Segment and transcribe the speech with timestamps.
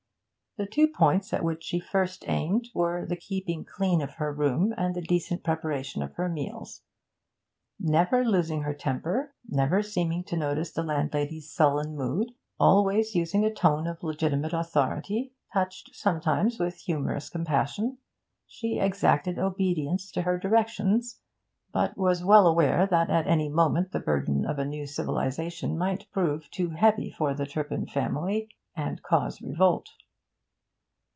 [0.57, 4.73] The two points at which she first aimed were the keeping clean of her room
[4.75, 6.81] and the decent preparation of her meals.
[7.79, 13.87] Never losing temper, never seeming to notice the landlady's sullen mood, always using a tone
[13.87, 17.99] of legitimate authority, touched sometimes with humorous compassion,
[18.45, 21.21] she exacted obedience to her directions,
[21.71, 26.11] but was well aware that at any moment the burden of a new civilisation might
[26.11, 29.87] prove too heavy for the Turpin family and cause revolt.